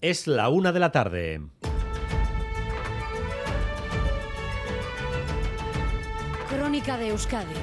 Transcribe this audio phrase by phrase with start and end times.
[0.00, 1.40] Es la una de la tarde.
[6.48, 7.54] Crónica de Euskadi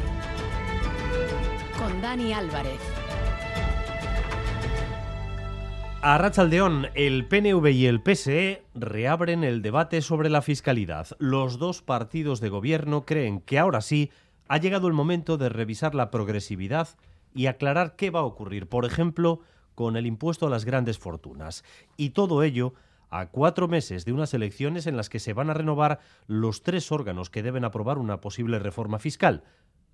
[1.80, 2.82] con Dani Álvarez.
[6.02, 11.08] A Rachaldeón, el PNV y el PSE reabren el debate sobre la fiscalidad.
[11.20, 14.12] Los dos partidos de gobierno creen que ahora sí
[14.50, 16.90] ha llegado el momento de revisar la progresividad
[17.34, 19.40] y aclarar qué va a ocurrir, por ejemplo,
[19.76, 21.64] con el impuesto a las grandes fortunas.
[21.98, 22.74] Y todo ello
[23.10, 26.92] a cuatro meses de unas elecciones en las que se van a renovar los tres
[26.92, 29.44] órganos que deben aprobar una posible reforma fiscal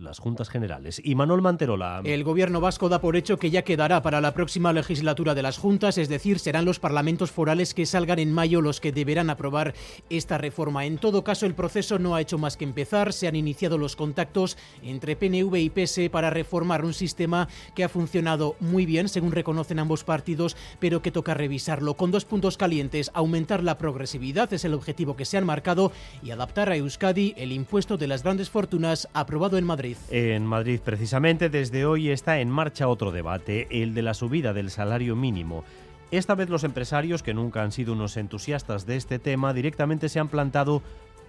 [0.01, 1.01] las Juntas Generales.
[1.03, 2.01] Y Manuel Manterola.
[2.03, 5.57] El gobierno vasco da por hecho que ya quedará para la próxima legislatura de las
[5.57, 9.73] Juntas, es decir, serán los parlamentos forales que salgan en mayo los que deberán aprobar
[10.09, 10.85] esta reforma.
[10.85, 13.13] En todo caso, el proceso no ha hecho más que empezar.
[13.13, 17.89] Se han iniciado los contactos entre PNV y PSE para reformar un sistema que ha
[17.89, 21.95] funcionado muy bien, según reconocen ambos partidos, pero que toca revisarlo.
[21.95, 25.91] Con dos puntos calientes, aumentar la progresividad es el objetivo que se han marcado
[26.23, 29.90] y adaptar a Euskadi el impuesto de las grandes fortunas aprobado en Madrid.
[30.09, 34.71] En Madrid, precisamente, desde hoy está en marcha otro debate, el de la subida del
[34.71, 35.63] salario mínimo.
[36.11, 40.19] Esta vez los empresarios, que nunca han sido unos entusiastas de este tema, directamente se
[40.19, 40.81] han plantado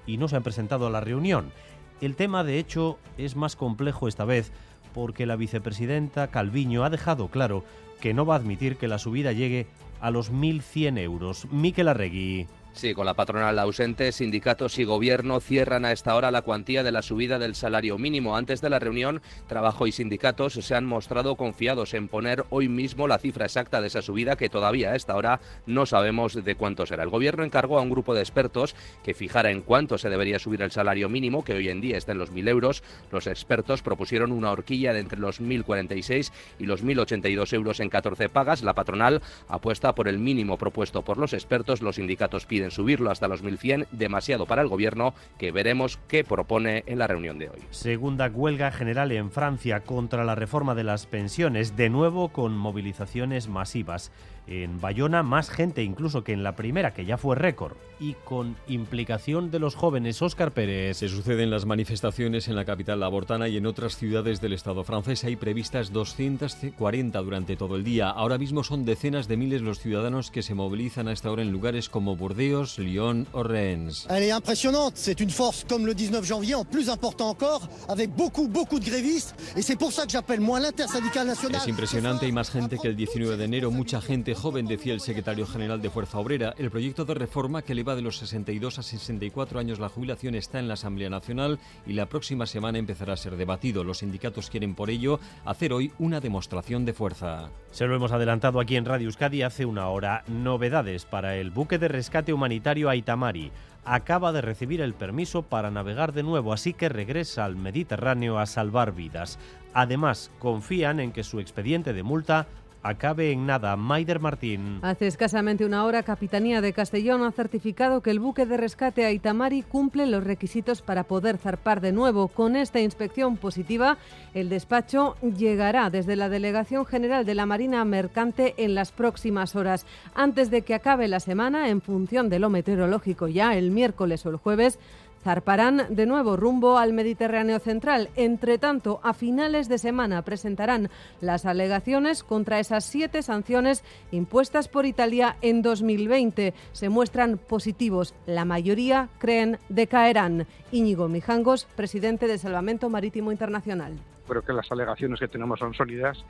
[0.06, 1.52] y no se han presentado a la reunión.
[2.00, 4.50] El tema, de hecho, es más complejo esta vez
[4.92, 7.64] porque la vicepresidenta Calviño ha dejado claro
[8.00, 9.66] que no va a admitir que la subida llegue
[10.00, 11.46] a los 1.100 euros.
[11.50, 12.48] Miquel Arregui.
[12.74, 16.90] Sí, con la patronal ausente, sindicatos y gobierno cierran a esta hora la cuantía de
[16.90, 18.34] la subida del salario mínimo.
[18.34, 23.06] Antes de la reunión, trabajo y sindicatos se han mostrado confiados en poner hoy mismo
[23.06, 26.86] la cifra exacta de esa subida que todavía a esta hora no sabemos de cuánto
[26.86, 27.02] será.
[27.02, 30.62] El gobierno encargó a un grupo de expertos que fijara en cuánto se debería subir
[30.62, 32.82] el salario mínimo, que hoy en día está en los 1.000 euros.
[33.12, 38.30] Los expertos propusieron una horquilla de entre los 1.046 y los 1.082 euros en 14
[38.30, 38.62] pagas.
[38.62, 41.82] La patronal apuesta por el mínimo propuesto por los expertos.
[41.82, 46.84] Los sindicatos piden subirlo hasta los 1.100, demasiado para el gobierno, que veremos qué propone
[46.86, 47.58] en la reunión de hoy.
[47.70, 53.48] Segunda huelga general en Francia contra la reforma de las pensiones, de nuevo con movilizaciones
[53.48, 54.12] masivas.
[54.46, 58.56] En Bayona más gente incluso que en la primera, que ya fue récord, y con
[58.66, 60.20] implicación de los jóvenes.
[60.20, 60.96] Óscar Pérez.
[60.96, 65.22] Se suceden las manifestaciones en la capital labortana y en otras ciudades del Estado francés.
[65.22, 68.10] Hay previstas 240 durante todo el día.
[68.10, 71.52] Ahora mismo son decenas de miles los ciudadanos que se movilizan a esta hora en
[71.52, 74.06] lugares como Burdeos, Lyon o Rennes.
[74.10, 74.96] Elle est impressionnante.
[74.96, 78.84] C'est une force comme le 19 janvier, en plus important encore, avec beaucoup, beaucoup de
[78.84, 79.36] grévistes.
[79.56, 81.60] Et c'est pour ça que j'appelle moi l'intersyndicale nationale.
[81.64, 83.70] Es impresionante y más gente que el 19 de enero.
[83.70, 86.54] Mucha gente joven, decía el secretario general de Fuerza Obrera.
[86.58, 90.58] El proyecto de reforma que eleva de los 62 a 64 años la jubilación está
[90.58, 93.84] en la Asamblea Nacional y la próxima semana empezará a ser debatido.
[93.84, 97.50] Los sindicatos quieren por ello hacer hoy una demostración de fuerza.
[97.70, 100.24] Se lo hemos adelantado aquí en Radio Euskadi hace una hora.
[100.28, 103.50] Novedades para el buque de rescate humanitario Aitamari.
[103.84, 108.46] Acaba de recibir el permiso para navegar de nuevo, así que regresa al Mediterráneo a
[108.46, 109.40] salvar vidas.
[109.74, 112.46] Además, confían en que su expediente de multa
[112.82, 113.76] acabe en nada.
[113.76, 114.78] Maider Martín.
[114.82, 119.62] Hace escasamente una hora, Capitanía de Castellón ha certificado que el buque de rescate Aitamari
[119.62, 122.28] cumple los requisitos para poder zarpar de nuevo.
[122.28, 123.98] Con esta inspección positiva,
[124.34, 129.86] el despacho llegará desde la Delegación General de la Marina Mercante en las próximas horas.
[130.14, 134.30] Antes de que acabe la semana, en función de lo meteorológico ya el miércoles o
[134.30, 134.78] el jueves,
[135.22, 138.10] zarparán de nuevo rumbo al Mediterráneo central.
[138.16, 140.90] Entre tanto, a finales de semana presentarán
[141.20, 146.54] las alegaciones contra esas siete sanciones impuestas por Italia en 2020.
[146.72, 148.14] Se muestran positivos.
[148.26, 150.46] La mayoría creen decaerán.
[150.70, 153.98] Íñigo Mijangos, presidente de Salvamento Marítimo Internacional.
[154.26, 156.24] Creo que las alegaciones que tenemos son sólidas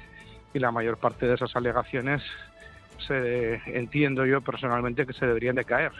[0.55, 2.23] y la mayor parte de esas alegaciones
[3.07, 5.93] se, entiendo yo personalmente que se deberían de caer.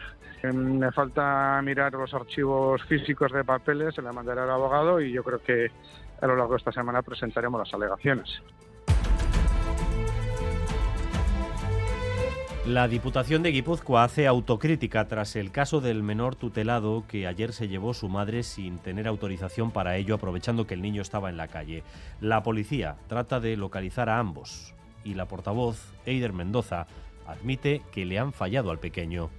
[0.53, 5.23] Me falta mirar los archivos físicos de papeles, se la mandaré al abogado y yo
[5.23, 5.71] creo que
[6.21, 8.41] a lo largo de esta semana presentaremos las alegaciones.
[12.65, 17.67] La Diputación de Guipúzcoa hace autocrítica tras el caso del menor tutelado que ayer se
[17.67, 21.49] llevó su madre sin tener autorización para ello, aprovechando que el niño estaba en la
[21.49, 21.83] calle.
[22.21, 24.73] La policía trata de localizar a ambos
[25.03, 26.87] y la portavoz, Eider Mendoza,
[27.27, 29.29] admite que le han fallado al pequeño.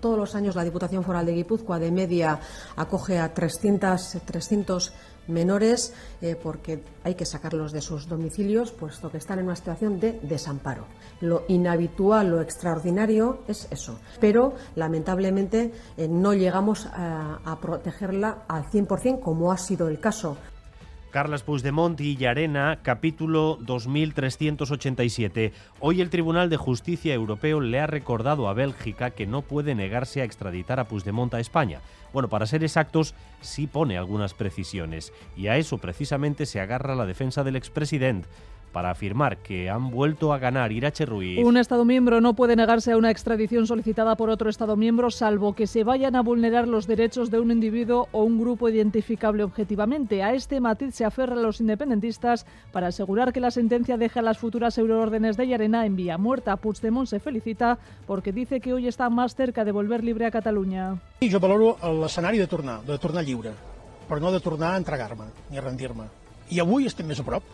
[0.00, 2.40] Todos los años la Diputación Foral de Guipúzcoa de media
[2.76, 4.94] acoge a 300, 300
[5.28, 10.00] menores eh, porque hay que sacarlos de sus domicilios puesto que están en una situación
[10.00, 10.86] de desamparo.
[11.20, 13.98] Lo inhabitual, lo extraordinario es eso.
[14.20, 20.38] Pero lamentablemente eh, no llegamos a, a protegerla al 100% como ha sido el caso.
[21.10, 25.52] Carlas Puigdemont y Llarena, capítulo 2387.
[25.80, 30.20] Hoy el Tribunal de Justicia Europeo le ha recordado a Bélgica que no puede negarse
[30.20, 31.80] a extraditar a Puigdemont a España.
[32.12, 35.12] Bueno, para ser exactos, sí pone algunas precisiones.
[35.36, 38.28] Y a eso precisamente se agarra la defensa del expresidente
[38.72, 41.44] para afirmar que han vuelto a ganar Irache Ruiz.
[41.44, 45.54] Un Estado miembro no puede negarse a una extradición solicitada por otro Estado miembro salvo
[45.54, 50.22] que se vayan a vulnerar los derechos de un individuo o un grupo identificable objetivamente.
[50.22, 54.78] A este matiz se aferran los independentistas para asegurar que la sentencia deja las futuras
[54.78, 56.56] euroórdenes de Llarena en vía muerta.
[56.56, 61.00] Puigdemont se felicita porque dice que hoy está más cerca de volver libre a Cataluña.
[61.20, 63.52] Jo valoro l'escenari de tornar, de tornar lliure,
[64.08, 66.08] però no de tornar a entregar-me ni a rendir-me.
[66.50, 67.44] I avui estem més a prop.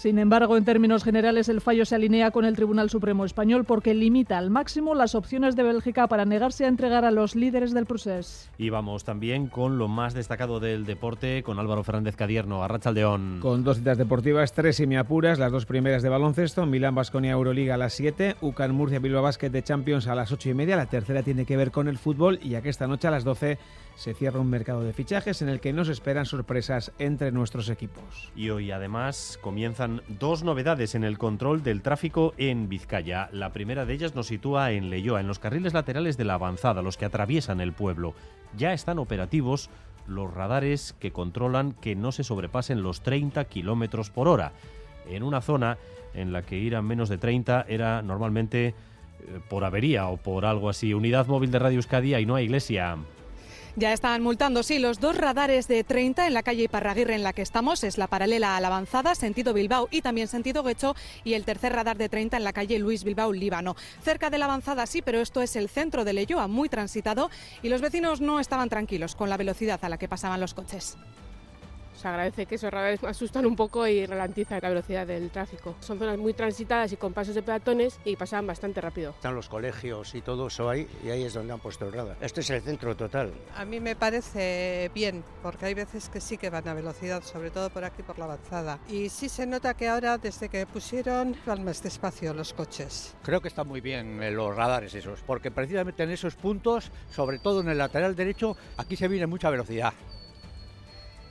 [0.00, 3.92] Sin embargo, en términos generales, el fallo se alinea con el Tribunal Supremo Español porque
[3.92, 7.84] limita al máximo las opciones de Bélgica para negarse a entregar a los líderes del
[7.84, 8.48] proceso.
[8.56, 13.40] Y vamos también con lo más destacado del deporte, con Álvaro Fernández Cadierno, Arrachaldeón.
[13.40, 17.76] Con dos citas deportivas, tres semiapuras, las dos primeras de baloncesto, Milán Basconia Euroliga a
[17.76, 21.22] las 7, UCAN Murcia Bilbao Basket de Champions a las 8 y media, la tercera
[21.22, 23.58] tiene que ver con el fútbol y ya que esta noche a las 12
[24.00, 28.32] se cierra un mercado de fichajes en el que nos esperan sorpresas entre nuestros equipos.
[28.34, 33.28] Y hoy además comienzan dos novedades en el control del tráfico en Vizcaya.
[33.30, 36.80] La primera de ellas nos sitúa en Leyoa, en los carriles laterales de la avanzada,
[36.80, 38.14] los que atraviesan el pueblo.
[38.56, 39.68] Ya están operativos
[40.06, 44.52] los radares que controlan que no se sobrepasen los 30 kilómetros por hora.
[45.10, 45.76] En una zona
[46.14, 48.74] en la que ir a menos de 30 era normalmente eh,
[49.50, 50.94] por avería o por algo así.
[50.94, 52.96] Unidad móvil de Radio Euskadi y no hay iglesia.
[53.76, 57.32] Ya están multando, sí, los dos radares de 30 en la calle Iparraguirre en la
[57.32, 61.34] que estamos, es la paralela a la avanzada, sentido Bilbao y también sentido Guecho, y
[61.34, 63.76] el tercer radar de 30 en la calle Luis Bilbao, Líbano.
[64.02, 67.30] Cerca de la avanzada sí, pero esto es el centro de Leyoa, muy transitado,
[67.62, 70.96] y los vecinos no estaban tranquilos con la velocidad a la que pasaban los coches.
[72.00, 75.76] Se agradece que esos radares asustan un poco y ralentizan la velocidad del tráfico.
[75.80, 79.10] Son zonas muy transitadas y con pasos de peatones y pasan bastante rápido.
[79.10, 82.16] Están los colegios y todo eso ahí y ahí es donde han puesto el radar.
[82.22, 83.34] Este es el centro total.
[83.54, 87.50] A mí me parece bien porque hay veces que sí que van a velocidad, sobre
[87.50, 88.78] todo por aquí por la avanzada.
[88.88, 93.14] Y sí se nota que ahora desde que pusieron van más despacio los coches.
[93.22, 97.38] Creo que están muy bien eh, los radares esos, porque precisamente en esos puntos, sobre
[97.40, 99.92] todo en el lateral derecho, aquí se viene mucha velocidad.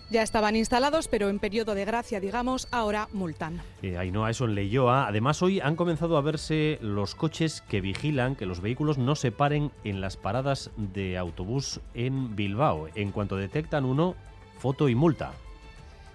[0.10, 3.62] Ya estaban instalados, pero en periodo de gracia, digamos, ahora multan.
[3.84, 5.08] Eh, Ainhoa, eso en Leyoa.
[5.08, 9.32] Además, hoy han comenzado a verse los coches que vigilan que los vehículos no se
[9.32, 12.88] paren en las paradas de autobús en Bilbao.
[12.96, 14.16] En cuanto detectan uno,
[14.58, 15.34] foto y multa.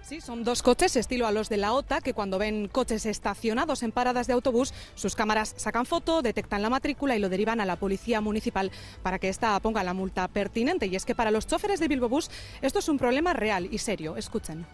[0.05, 3.81] Sí, son dos coches estilo a los de la OTA que cuando ven coches estacionados
[3.81, 7.65] en paradas de autobús, sus cámaras sacan foto, detectan la matrícula y lo derivan a
[7.65, 8.69] la policía municipal
[9.01, 10.85] para que ésta ponga la multa pertinente.
[10.85, 12.29] Y es que para los choferes de Bilbo Bus
[12.61, 14.15] esto es un problema real y serio.
[14.15, 14.67] Escuchen.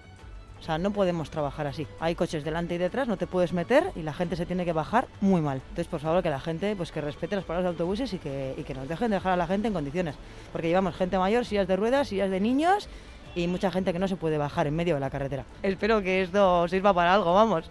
[0.60, 1.88] O sea, no podemos trabajar así.
[2.02, 4.74] Hay coches delante y detrás, no te puedes meter y la gente se tiene que
[4.74, 5.62] bajar muy mal.
[5.70, 8.54] Entonces, por favor, que la gente pues que respete las paradas de autobuses y que,
[8.58, 10.16] y que nos dejen dejar a la gente en condiciones.
[10.52, 12.90] Porque llevamos gente mayor, sillas de ruedas, sillas de niños
[13.36, 15.46] y mucha gente que no se puede bajar en medio de la carretera.
[15.64, 17.70] Espero que esto sirva para algo, vamos.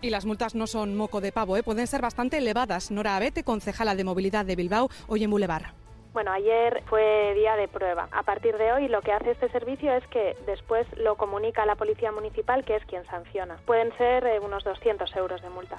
[0.00, 1.62] Y las multas no son moco de pavo, ¿eh?
[1.62, 2.90] pueden ser bastante elevadas.
[2.90, 5.72] Nora Abete, concejala de movilidad de Bilbao, hoy en Boulevard.
[6.12, 8.08] Bueno, ayer fue día de prueba.
[8.12, 11.66] A partir de hoy lo que hace este servicio es que después lo comunica a
[11.66, 13.56] la Policía Municipal, que es quien sanciona.
[13.66, 15.76] Pueden ser eh, unos 200 euros de multa.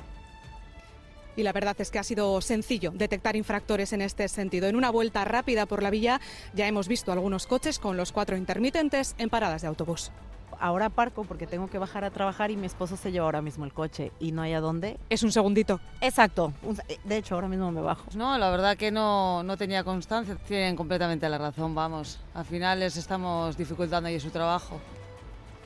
[1.40, 4.68] Y la verdad es que ha sido sencillo detectar infractores en este sentido.
[4.68, 6.20] En una vuelta rápida por la villa
[6.54, 10.12] ya hemos visto algunos coches con los cuatro intermitentes en paradas de autobús.
[10.60, 13.64] Ahora parco porque tengo que bajar a trabajar y mi esposo se lleva ahora mismo
[13.64, 15.00] el coche y no hay a dónde.
[15.10, 15.80] Es un segundito.
[16.02, 16.52] Exacto.
[17.06, 18.04] De hecho, ahora mismo me bajo.
[18.16, 20.36] No, la verdad que no, no tenía constancia.
[20.46, 22.20] Tienen completamente la razón, vamos.
[22.34, 24.82] Al final les estamos dificultando ahí su trabajo.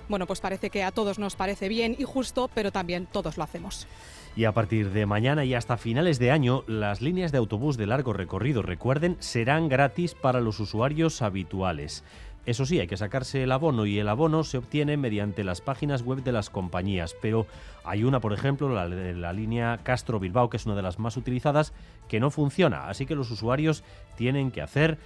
[0.09, 3.43] Bueno, pues parece que a todos nos parece bien y justo, pero también todos lo
[3.43, 3.87] hacemos.
[4.35, 7.85] Y a partir de mañana y hasta finales de año, las líneas de autobús de
[7.85, 12.03] largo recorrido, recuerden, serán gratis para los usuarios habituales.
[12.45, 16.01] Eso sí, hay que sacarse el abono y el abono se obtiene mediante las páginas
[16.01, 17.47] web de las compañías, pero
[17.85, 20.99] hay una, por ejemplo, la de la línea Castro Bilbao, que es una de las
[20.99, 21.71] más utilizadas,
[22.09, 23.83] que no funciona, así que los usuarios
[24.17, 24.97] tienen que hacer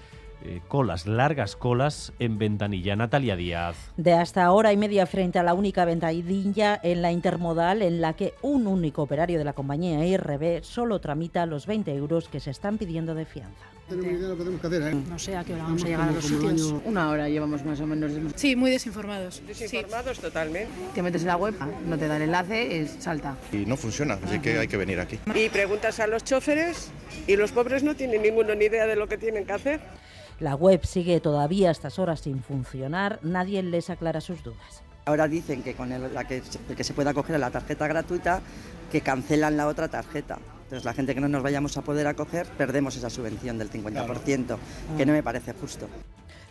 [0.44, 2.96] eh, colas, largas colas en ventanilla.
[2.96, 3.75] Natalia Díaz.
[3.98, 8.13] De hasta hora y media frente a la única ventanilla en la intermodal en la
[8.13, 12.51] que un único operario de la compañía IRB solo tramita los 20 euros que se
[12.51, 13.65] están pidiendo de fianza.
[13.89, 16.74] No sé a qué hora vamos a llegar a los sitios.
[16.84, 18.12] Una hora llevamos más o menos.
[18.36, 19.41] Sí, muy desinformados.
[19.48, 20.70] Desinformados totalmente.
[20.94, 23.38] Te metes en la web, no te da el enlace, es salta.
[23.53, 25.20] Y no funciona, así que hay que venir aquí.
[25.34, 26.91] Y preguntas a los choferes
[27.27, 29.79] y los pobres no tienen ninguno ni idea de lo que tienen que hacer.
[30.39, 34.84] La web sigue todavía a estas horas sin funcionar, nadie les aclara sus dudas.
[35.06, 37.88] Ahora dicen que con el, la que, el que se pueda acoger a la tarjeta
[37.88, 38.41] gratuita,
[38.91, 40.38] que cancelan la otra tarjeta.
[40.63, 44.58] Entonces la gente que no nos vayamos a poder acoger, perdemos esa subvención del 50%,
[44.96, 45.88] que no me parece justo.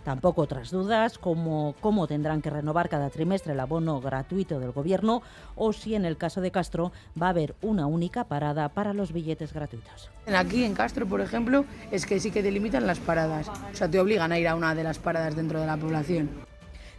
[0.07, 5.21] Tampoco otras dudas como cómo tendrán que renovar cada trimestre el abono gratuito del Gobierno
[5.57, 9.13] o si en el caso de Castro va a haber una única parada para los
[9.13, 10.09] billetes gratuitos.
[10.33, 13.49] Aquí en Castro, por ejemplo, es que sí que delimitan las paradas.
[13.49, 16.46] O sea, te obligan a ir a una de las paradas dentro de la población.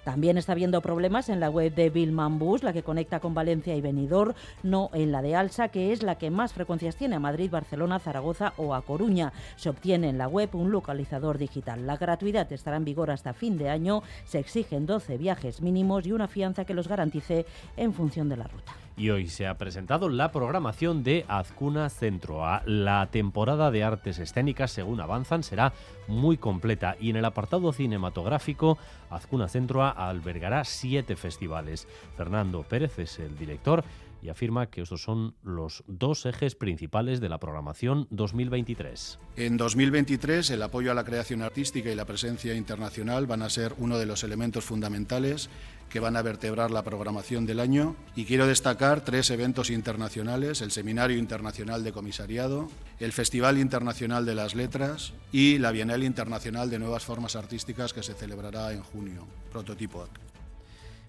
[0.08, 3.76] También está habiendo problemas en la web de Bilman Bus, la que conecta con Valencia
[3.76, 7.20] y Benidorm, no en la de Alsa, que es la que más frecuencias tiene a
[7.20, 9.34] Madrid, Barcelona, Zaragoza o a Coruña.
[9.58, 11.86] Se obtiene en la web un localizador digital.
[11.86, 14.02] La gratuidad estará en vigor hasta fin de año.
[14.24, 17.46] Se exigen 12 viajes mínimos y una fianza que los garantice
[17.76, 18.87] en función de la ruta.
[19.00, 22.42] Y hoy se ha presentado la programación de Azcuna Centro.
[22.66, 25.72] La temporada de artes escénicas, según avanzan, será
[26.08, 28.80] muy completa y en el apartado cinematográfico,
[29.12, 31.88] Azcuna Centro albergará siete festivales.
[32.16, 33.84] Fernando Pérez es el director
[34.22, 39.20] y afirma que estos son los dos ejes principales de la programación 2023.
[39.36, 43.74] En 2023 el apoyo a la creación artística y la presencia internacional van a ser
[43.78, 45.50] uno de los elementos fundamentales
[45.90, 50.72] que van a vertebrar la programación del año y quiero destacar tres eventos internacionales, el
[50.72, 52.70] Seminario Internacional de Comisariado,
[53.00, 58.04] el Festival Internacional de las Letras y la Bienal Internacional de Nuevas Formas Artísticas que
[58.04, 60.08] se celebrará en junio, prototipo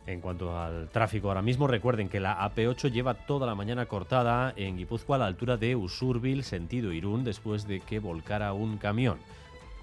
[0.09, 4.55] en cuanto al tráfico ahora mismo, recuerden que la AP8 lleva toda la mañana cortada
[4.57, 9.19] en Guipúzcoa a la altura de Usurbil, sentido Irún, después de que volcara un camión.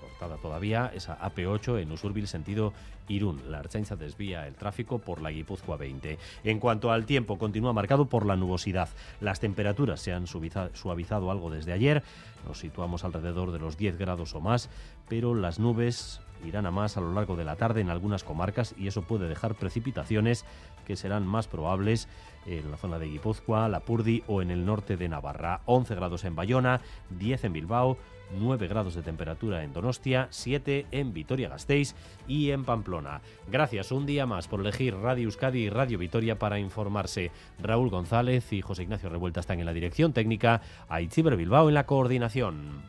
[0.01, 2.73] Cortada todavía esa AP8 en Usurbil, sentido
[3.07, 3.39] Irún.
[3.51, 6.17] La Archanza desvía el tráfico por la Guipúzcoa 20.
[6.43, 8.89] En cuanto al tiempo, continúa marcado por la nubosidad.
[9.21, 12.01] Las temperaturas se han suavizado algo desde ayer.
[12.47, 14.71] Nos situamos alrededor de los 10 grados o más,
[15.07, 18.75] pero las nubes irán a más a lo largo de la tarde en algunas comarcas
[18.77, 20.45] y eso puede dejar precipitaciones
[20.85, 22.07] que serán más probables
[22.45, 25.61] en la zona de Guipúzcoa, Lapurdi o en el norte de Navarra.
[25.65, 27.97] 11 grados en Bayona, 10 en Bilbao,
[28.31, 31.95] 9 grados de temperatura en Donostia, 7 en Vitoria-Gasteiz
[32.27, 33.21] y en Pamplona.
[33.51, 37.31] Gracias un día más por elegir Radio Euskadi y Radio Vitoria para informarse.
[37.61, 41.85] Raúl González y José Ignacio Revuelta están en la dirección técnica, Aitziber Bilbao en la
[41.85, 42.83] coordinación.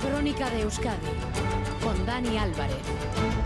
[0.00, 3.43] Crónica de Euskadi con Dani Álvarez.